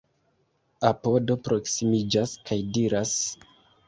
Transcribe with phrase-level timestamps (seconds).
[0.91, 3.13] Apodo proksimiĝas kaj diras: